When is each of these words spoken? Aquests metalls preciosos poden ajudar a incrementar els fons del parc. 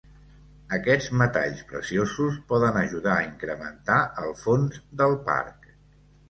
Aquests 0.77 1.09
metalls 1.21 1.59
preciosos 1.71 2.39
poden 2.53 2.79
ajudar 2.81 3.13
a 3.17 3.27
incrementar 3.27 3.99
els 4.25 4.43
fons 4.47 4.81
del 5.03 5.15
parc. 5.31 5.71